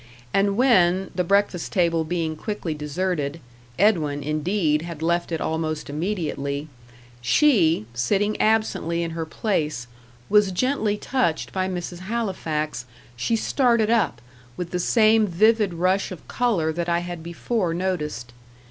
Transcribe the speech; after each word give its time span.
And 0.33 0.57
when, 0.57 1.11
the 1.13 1.23
breakfast 1.23 1.71
table 1.73 2.03
being 2.03 2.35
quickly 2.35 2.73
deserted 2.73 3.39
Edwin, 3.77 4.23
indeed, 4.23 4.81
had 4.81 5.03
left 5.03 5.31
it 5.31 5.39
almost 5.39 5.91
immediately 5.91 6.67
she, 7.21 7.85
sitting 7.93 8.35
absently 8.41 9.03
in 9.03 9.11
her 9.11 9.27
place, 9.27 9.85
was 10.27 10.51
gently 10.51 10.97
touched 10.97 11.53
by 11.53 11.69
Mrs. 11.69 11.99
Halifax, 11.99 12.85
she 13.15 13.35
started 13.35 13.91
up, 13.91 14.23
with 14.57 14.71
the 14.71 14.79
same 14.79 15.27
vivid 15.27 15.71
rush 15.75 16.11
of 16.11 16.27
colour 16.27 16.73
that 16.73 16.89
I 16.89 16.97
had 17.05 17.21
before 17.21 17.71
noticed. 17.71 18.33